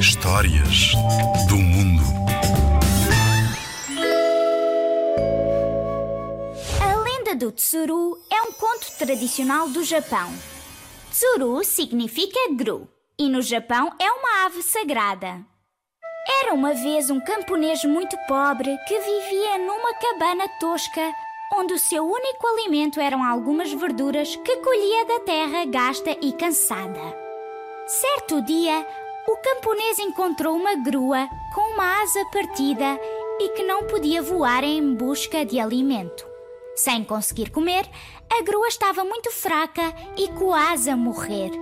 Histórias 0.00 0.92
do 1.48 1.56
mundo. 1.56 2.02
A 6.80 6.96
lenda 6.96 7.34
do 7.34 7.50
Tsuru 7.50 8.16
é 8.30 8.42
um 8.42 8.52
conto 8.52 8.86
tradicional 8.98 9.68
do 9.68 9.82
Japão. 9.82 10.32
Tsuru 11.10 11.64
significa 11.64 12.38
gru 12.54 12.88
e 13.18 13.28
no 13.28 13.42
Japão 13.42 13.92
é 13.98 14.08
uma 14.12 14.46
ave 14.46 14.62
sagrada. 14.62 15.44
Era 16.42 16.54
uma 16.54 16.72
vez 16.72 17.10
um 17.10 17.18
camponês 17.18 17.84
muito 17.84 18.16
pobre 18.28 18.76
que 18.86 18.98
vivia 19.00 19.58
numa 19.58 19.92
cabana 19.94 20.48
tosca 20.60 21.12
onde 21.52 21.74
o 21.74 21.78
seu 21.78 22.04
único 22.04 22.46
alimento 22.46 23.00
eram 23.00 23.24
algumas 23.24 23.72
verduras 23.72 24.36
que 24.36 24.56
colhia 24.58 25.04
da 25.06 25.20
terra 25.20 25.64
gasta 25.64 26.16
e 26.22 26.32
cansada. 26.32 27.25
Certo 27.86 28.42
dia, 28.42 28.84
o 29.28 29.36
camponês 29.36 30.00
encontrou 30.00 30.56
uma 30.56 30.74
grua 30.74 31.28
com 31.54 31.60
uma 31.72 32.02
asa 32.02 32.24
partida 32.32 32.98
e 33.38 33.50
que 33.50 33.62
não 33.62 33.84
podia 33.84 34.20
voar 34.20 34.64
em 34.64 34.92
busca 34.96 35.44
de 35.44 35.60
alimento. 35.60 36.26
Sem 36.74 37.04
conseguir 37.04 37.50
comer, 37.50 37.88
a 38.28 38.42
grua 38.42 38.66
estava 38.66 39.04
muito 39.04 39.30
fraca 39.30 39.94
e 40.16 40.26
quase 40.30 40.90
a 40.90 40.96
morrer. 40.96 41.52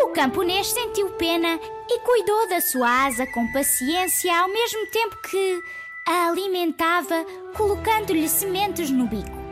O 0.00 0.06
camponês 0.12 0.68
sentiu 0.68 1.10
pena 1.14 1.58
e 1.90 1.98
cuidou 1.98 2.48
da 2.48 2.60
sua 2.60 3.06
asa 3.06 3.26
com 3.26 3.52
paciência, 3.52 4.32
ao 4.40 4.48
mesmo 4.48 4.86
tempo 4.86 5.16
que 5.28 5.60
a 6.06 6.28
alimentava, 6.28 7.26
colocando-lhe 7.56 8.28
sementes 8.28 8.88
no 8.88 9.08
bico. 9.08 9.42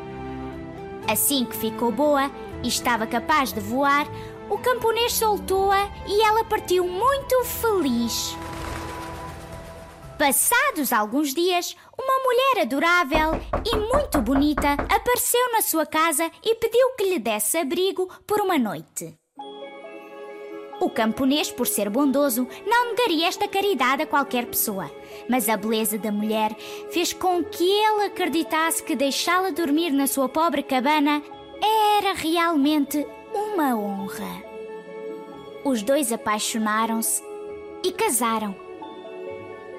Assim 1.11 1.45
que 1.45 1.57
ficou 1.57 1.91
boa 1.91 2.31
e 2.63 2.69
estava 2.69 3.05
capaz 3.05 3.53
de 3.53 3.59
voar, 3.59 4.07
o 4.51 4.59
camponês 4.59 5.15
soltou-a 5.15 5.89
e 6.07 6.21
ela 6.23 6.45
partiu 6.45 6.87
muito 6.87 7.45
feliz. 7.45 8.37
Passados 10.19 10.93
alguns 10.93 11.33
dias, 11.33 11.75
uma 11.99 12.19
mulher 12.25 12.63
adorável 12.63 13.41
e 13.65 13.77
muito 13.77 14.21
bonita 14.21 14.73
apareceu 14.73 15.53
na 15.53 15.63
sua 15.63 15.87
casa 15.87 16.31
e 16.45 16.55
pediu 16.57 16.91
que 16.99 17.05
lhe 17.05 17.19
desse 17.19 17.57
abrigo 17.57 18.07
por 18.27 18.41
uma 18.41 18.59
noite. 18.59 19.17
O 20.79 20.91
camponês, 20.91 21.51
por 21.51 21.67
ser 21.67 21.89
bondoso, 21.89 22.49
não 22.67 22.89
negaria 22.89 23.29
esta 23.29 23.47
caridade 23.47 24.03
a 24.03 24.07
qualquer 24.07 24.47
pessoa. 24.47 24.91
Mas 25.29 25.49
a 25.49 25.57
beleza 25.57 25.99
da 25.99 26.11
mulher 26.11 26.55
fez 26.91 27.13
com 27.13 27.45
que 27.45 27.65
ele 27.65 28.05
acreditasse 28.05 28.83
que 28.83 28.97
deixá-la 28.97 29.51
dormir 29.51 29.91
na 29.91 30.07
sua 30.07 30.29
pobre 30.29 30.63
cabana 30.63 31.23
era 31.99 32.15
realmente 32.15 33.07
uma 33.35 33.75
honra. 33.77 34.43
Os 35.65 35.83
dois 35.83 36.13
apaixonaram-se 36.13 37.23
e 37.85 37.93
casaram. 37.93 38.55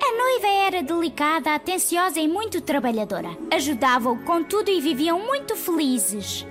A 0.04 0.18
noiva 0.18 0.48
era 0.48 0.84
delicada, 0.84 1.54
atenciosa 1.54 2.20
e 2.20 2.28
muito 2.28 2.62
trabalhadora. 2.62 3.30
Ajudava-o 3.52 4.18
com 4.24 4.44
tudo 4.44 4.70
e 4.70 4.82
viviam 4.82 5.20
muito 5.20 5.56
felizes. 5.56 6.46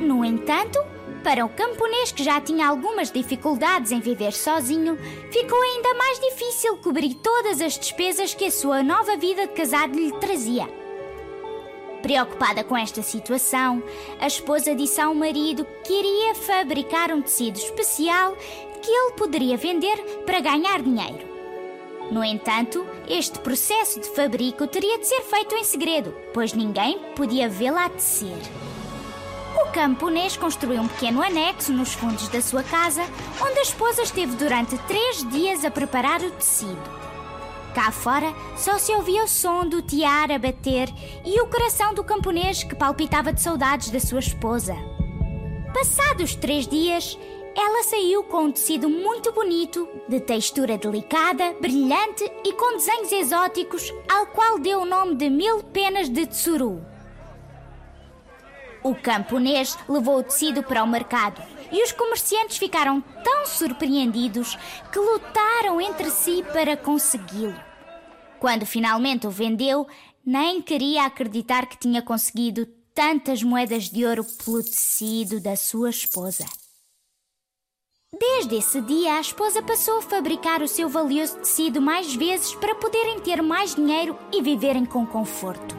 No 0.00 0.24
entanto, 0.24 0.78
para 1.22 1.44
o 1.44 1.48
camponês 1.48 2.10
que 2.10 2.24
já 2.24 2.40
tinha 2.40 2.66
algumas 2.66 3.10
dificuldades 3.10 3.92
em 3.92 4.00
viver 4.00 4.32
sozinho, 4.32 4.96
ficou 5.30 5.60
ainda 5.60 5.94
mais 5.94 6.18
difícil 6.18 6.76
cobrir 6.78 7.14
todas 7.14 7.60
as 7.60 7.78
despesas 7.78 8.34
que 8.34 8.46
a 8.46 8.50
sua 8.50 8.82
nova 8.82 9.16
vida 9.16 9.46
de 9.46 9.52
casado 9.52 9.94
lhe 9.94 10.12
trazia. 10.18 10.81
Preocupada 12.02 12.64
com 12.64 12.76
esta 12.76 13.00
situação, 13.00 13.80
a 14.20 14.26
esposa 14.26 14.74
disse 14.74 15.00
ao 15.00 15.14
marido 15.14 15.64
que 15.84 15.92
iria 15.92 16.34
fabricar 16.34 17.12
um 17.12 17.22
tecido 17.22 17.56
especial 17.56 18.36
que 18.82 18.90
ele 18.90 19.12
poderia 19.12 19.56
vender 19.56 19.96
para 20.26 20.40
ganhar 20.40 20.82
dinheiro. 20.82 21.30
No 22.10 22.24
entanto, 22.24 22.84
este 23.08 23.38
processo 23.38 24.00
de 24.00 24.08
fabrico 24.08 24.66
teria 24.66 24.98
de 24.98 25.06
ser 25.06 25.22
feito 25.22 25.54
em 25.54 25.62
segredo, 25.62 26.12
pois 26.34 26.52
ninguém 26.52 26.98
podia 27.14 27.48
vê-la 27.48 27.86
a 27.86 27.88
tecer. 27.88 28.36
O 29.54 29.72
camponês 29.72 30.36
construiu 30.36 30.82
um 30.82 30.88
pequeno 30.88 31.22
anexo 31.22 31.72
nos 31.72 31.94
fundos 31.94 32.28
da 32.28 32.42
sua 32.42 32.64
casa, 32.64 33.02
onde 33.40 33.60
a 33.60 33.62
esposa 33.62 34.02
esteve 34.02 34.34
durante 34.34 34.76
três 34.88 35.24
dias 35.30 35.64
a 35.64 35.70
preparar 35.70 36.20
o 36.20 36.30
tecido. 36.32 37.11
Cá 37.74 37.90
fora 37.90 38.34
só 38.54 38.76
se 38.76 38.92
ouvia 38.92 39.24
o 39.24 39.28
som 39.28 39.66
do 39.66 39.80
tiar 39.80 40.30
a 40.30 40.38
bater 40.38 40.88
e 41.24 41.40
o 41.40 41.46
coração 41.46 41.94
do 41.94 42.04
camponês 42.04 42.62
que 42.62 42.74
palpitava 42.74 43.32
de 43.32 43.40
saudades 43.40 43.90
da 43.90 43.98
sua 43.98 44.20
esposa. 44.20 44.76
Passados 45.72 46.34
três 46.34 46.68
dias, 46.68 47.18
ela 47.56 47.82
saiu 47.82 48.24
com 48.24 48.44
um 48.44 48.52
tecido 48.52 48.90
muito 48.90 49.32
bonito, 49.32 49.88
de 50.06 50.20
textura 50.20 50.76
delicada, 50.76 51.54
brilhante 51.60 52.30
e 52.44 52.52
com 52.52 52.76
desenhos 52.76 53.10
exóticos, 53.10 53.92
ao 54.10 54.26
qual 54.26 54.58
deu 54.58 54.82
o 54.82 54.86
nome 54.86 55.14
de 55.14 55.30
Mil 55.30 55.62
Penas 55.62 56.10
de 56.10 56.26
Tsuru. 56.26 56.84
O 58.82 58.94
camponês 58.94 59.78
levou 59.88 60.18
o 60.18 60.22
tecido 60.22 60.62
para 60.62 60.84
o 60.84 60.86
mercado 60.86 61.40
e 61.72 61.82
os 61.82 61.90
comerciantes 61.90 62.58
ficaram 62.58 63.00
tão 63.24 63.46
surpreendidos 63.46 64.56
que 64.92 64.98
lutaram 64.98 65.80
entre 65.80 66.10
si 66.10 66.44
para 66.52 66.76
consegui-lo. 66.76 67.58
Quando 68.38 68.66
finalmente 68.66 69.26
o 69.26 69.30
vendeu, 69.30 69.86
nem 70.24 70.60
queria 70.60 71.06
acreditar 71.06 71.66
que 71.66 71.78
tinha 71.78 72.02
conseguido 72.02 72.66
tantas 72.94 73.42
moedas 73.42 73.84
de 73.84 74.04
ouro 74.04 74.24
pelo 74.24 74.62
tecido 74.62 75.40
da 75.40 75.56
sua 75.56 75.90
esposa. 75.90 76.44
Desde 78.18 78.56
esse 78.56 78.80
dia, 78.82 79.14
a 79.14 79.20
esposa 79.20 79.62
passou 79.62 79.98
a 79.98 80.02
fabricar 80.02 80.60
o 80.60 80.68
seu 80.68 80.86
valioso 80.86 81.38
tecido 81.38 81.80
mais 81.80 82.14
vezes 82.14 82.54
para 82.56 82.74
poderem 82.74 83.20
ter 83.20 83.42
mais 83.42 83.74
dinheiro 83.74 84.18
e 84.30 84.42
viverem 84.42 84.84
com 84.84 85.06
conforto. 85.06 85.74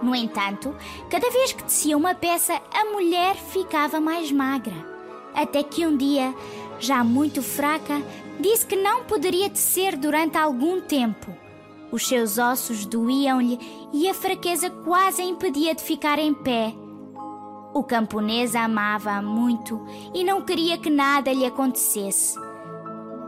No 0.00 0.14
entanto, 0.14 0.76
cada 1.10 1.28
vez 1.30 1.52
que 1.52 1.64
tecia 1.64 1.96
uma 1.96 2.14
peça, 2.14 2.62
a 2.72 2.84
mulher 2.92 3.34
ficava 3.34 4.00
mais 4.00 4.30
magra. 4.30 4.97
Até 5.38 5.62
que 5.62 5.86
um 5.86 5.96
dia, 5.96 6.34
já 6.80 7.04
muito 7.04 7.40
fraca, 7.42 8.02
disse 8.40 8.66
que 8.66 8.74
não 8.74 9.04
poderia 9.04 9.48
tecer 9.48 9.96
durante 9.96 10.36
algum 10.36 10.80
tempo. 10.80 11.32
Os 11.92 12.08
seus 12.08 12.38
ossos 12.38 12.84
doíam-lhe 12.84 13.56
e 13.92 14.08
a 14.08 14.14
fraqueza 14.14 14.68
quase 14.68 15.22
a 15.22 15.24
impedia 15.24 15.76
de 15.76 15.82
ficar 15.84 16.18
em 16.18 16.34
pé. 16.34 16.74
O 17.72 17.84
camponês 17.84 18.56
amava-a 18.56 19.22
muito 19.22 19.80
e 20.12 20.24
não 20.24 20.42
queria 20.42 20.76
que 20.76 20.90
nada 20.90 21.32
lhe 21.32 21.46
acontecesse 21.46 22.36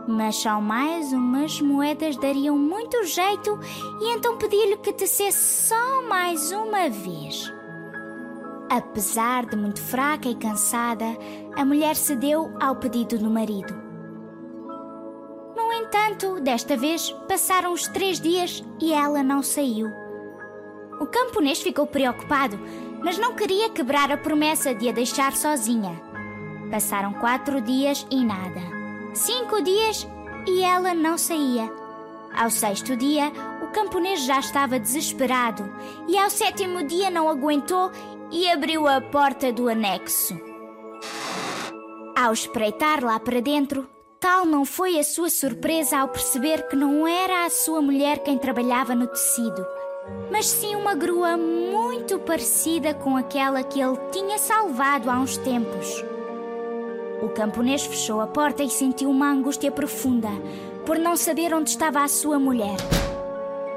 mas 0.07 0.35
só 0.35 0.59
mais 0.59 1.13
umas 1.13 1.61
moedas 1.61 2.17
dariam 2.17 2.57
muito 2.57 3.05
jeito 3.05 3.57
e 4.01 4.13
então 4.13 4.35
pedi-lhe 4.35 4.75
que 4.77 4.91
tecesse 4.91 5.67
só 5.69 6.01
mais 6.09 6.51
uma 6.51 6.89
vez. 6.89 7.60
Apesar 8.71 9.47
de 9.47 9.57
muito 9.57 9.81
fraca 9.81 10.29
e 10.29 10.35
cansada, 10.35 11.03
a 11.57 11.65
mulher 11.65 11.93
cedeu 11.93 12.55
ao 12.57 12.77
pedido 12.77 13.17
do 13.17 13.29
marido. 13.29 13.73
No 15.57 15.73
entanto, 15.73 16.39
desta 16.39 16.77
vez 16.77 17.11
passaram 17.27 17.73
os 17.73 17.85
três 17.89 18.17
dias 18.17 18.63
e 18.79 18.93
ela 18.93 19.21
não 19.21 19.43
saiu. 19.43 19.87
O 21.01 21.05
camponês 21.05 21.61
ficou 21.61 21.85
preocupado, 21.85 22.57
mas 23.03 23.17
não 23.17 23.35
queria 23.35 23.69
quebrar 23.69 24.09
a 24.09 24.17
promessa 24.17 24.73
de 24.73 24.87
a 24.87 24.93
deixar 24.93 25.33
sozinha. 25.33 26.01
Passaram 26.71 27.11
quatro 27.15 27.59
dias 27.59 28.07
e 28.09 28.23
nada. 28.23 28.61
Cinco 29.13 29.61
dias 29.61 30.07
e 30.47 30.63
ela 30.63 30.93
não 30.93 31.17
saía. 31.17 31.80
Ao 32.35 32.49
sexto 32.49 32.95
dia, 32.95 33.31
o 33.61 33.67
camponês 33.67 34.21
já 34.21 34.39
estava 34.39 34.79
desesperado 34.79 35.71
e 36.07 36.17
ao 36.17 36.29
sétimo 36.29 36.83
dia 36.83 37.09
não 37.09 37.29
aguentou 37.29 37.91
e 38.31 38.49
abriu 38.49 38.87
a 38.87 39.01
porta 39.01 39.51
do 39.51 39.67
anexo. 39.67 40.39
Ao 42.15 42.31
espreitar 42.33 43.03
lá 43.03 43.19
para 43.19 43.41
dentro, 43.41 43.87
tal 44.19 44.45
não 44.45 44.63
foi 44.63 44.97
a 44.97 45.03
sua 45.03 45.29
surpresa 45.29 45.97
ao 45.97 46.07
perceber 46.07 46.67
que 46.67 46.75
não 46.75 47.05
era 47.07 47.45
a 47.45 47.49
sua 47.49 47.81
mulher 47.81 48.19
quem 48.19 48.37
trabalhava 48.37 48.95
no 48.95 49.07
tecido, 49.07 49.65
mas 50.31 50.47
sim 50.47 50.75
uma 50.75 50.95
grua 50.95 51.35
muito 51.35 52.17
parecida 52.19 52.93
com 52.93 53.17
aquela 53.17 53.63
que 53.63 53.81
ele 53.81 53.97
tinha 54.11 54.37
salvado 54.37 55.09
há 55.09 55.19
uns 55.19 55.37
tempos. 55.37 56.03
O 57.21 57.29
camponês 57.29 57.85
fechou 57.85 58.19
a 58.19 58.27
porta 58.27 58.63
e 58.63 58.69
sentiu 58.69 59.09
uma 59.09 59.29
angústia 59.29 59.71
profunda 59.71 60.29
por 60.85 60.97
não 60.97 61.15
saber 61.15 61.53
onde 61.53 61.69
estava 61.69 62.03
a 62.03 62.07
sua 62.07 62.39
mulher. 62.39 62.77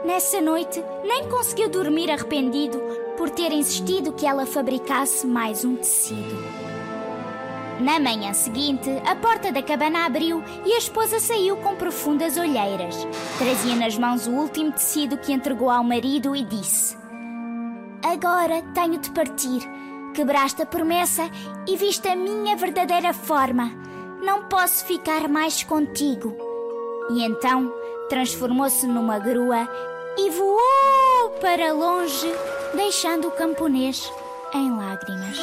Nessa 0.05 0.41
noite, 0.41 0.83
nem 1.03 1.29
conseguiu 1.29 1.69
dormir 1.69 2.11
arrependido 2.11 2.79
por 3.17 3.31
ter 3.31 3.53
insistido 3.53 4.13
que 4.13 4.27
ela 4.27 4.45
fabricasse 4.45 5.27
mais 5.27 5.65
um 5.65 5.77
tecido. 5.77 6.37
Na 7.81 7.99
manhã 7.99 8.33
seguinte, 8.33 8.91
a 9.05 9.17
porta 9.17 9.51
da 9.51 9.63
cabana 9.63 10.07
abriu 10.07 10.43
e 10.65 10.73
a 10.73 10.79
esposa 10.79 11.19
saiu 11.19 11.57
com 11.57 11.75
profundas 11.75 12.37
olheiras. 12.37 13.07
Trazia 13.39 13.75
nas 13.75 13.99
mãos 13.99 14.27
o 14.27 14.33
último 14.33 14.73
tecido 14.73 15.17
que 15.19 15.33
entregou 15.33 15.71
ao 15.71 15.83
marido 15.83 16.37
e 16.37 16.45
disse: 16.45 16.97
Agora 18.03 18.63
tenho 18.75 18.99
de 18.99 19.11
partir 19.11 19.69
quebraste 20.15 20.63
a 20.63 20.67
promessa 20.67 21.29
e 21.67 21.77
viste 21.77 22.07
a 22.09 22.15
minha 22.15 22.57
verdadeira 22.57 23.13
forma. 23.13 23.71
não 24.23 24.45
posso 24.45 24.87
ficar 24.87 25.29
mais 25.29 25.63
contigo. 25.63 26.54
E 27.11 27.23
então 27.23 27.73
transformou-se 28.09 28.87
numa 28.87 29.19
grua 29.19 29.69
e 30.17 30.31
voou 30.31 31.31
para 31.41 31.73
longe, 31.73 32.33
deixando 32.75 33.29
o 33.29 33.33
camponês 33.33 34.11
em 34.55 34.77
lágrimas. 34.77 35.39